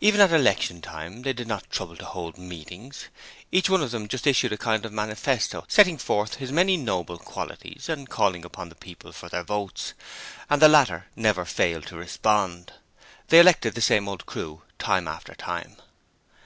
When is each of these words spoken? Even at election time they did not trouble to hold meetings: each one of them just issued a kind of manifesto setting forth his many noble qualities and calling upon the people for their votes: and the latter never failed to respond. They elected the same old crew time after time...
Even 0.00 0.22
at 0.22 0.32
election 0.32 0.80
time 0.80 1.20
they 1.20 1.34
did 1.34 1.46
not 1.46 1.68
trouble 1.70 1.94
to 1.98 2.04
hold 2.06 2.38
meetings: 2.38 3.08
each 3.52 3.68
one 3.68 3.82
of 3.82 3.90
them 3.90 4.08
just 4.08 4.26
issued 4.26 4.50
a 4.50 4.56
kind 4.56 4.86
of 4.86 4.92
manifesto 4.94 5.62
setting 5.68 5.98
forth 5.98 6.36
his 6.36 6.50
many 6.50 6.78
noble 6.78 7.18
qualities 7.18 7.86
and 7.86 8.08
calling 8.08 8.46
upon 8.46 8.70
the 8.70 8.74
people 8.74 9.12
for 9.12 9.28
their 9.28 9.44
votes: 9.44 9.92
and 10.48 10.62
the 10.62 10.68
latter 10.70 11.08
never 11.14 11.44
failed 11.44 11.84
to 11.86 11.96
respond. 11.96 12.72
They 13.28 13.40
elected 13.40 13.74
the 13.74 13.82
same 13.82 14.08
old 14.08 14.24
crew 14.24 14.62
time 14.78 15.06
after 15.06 15.34
time... 15.34 15.76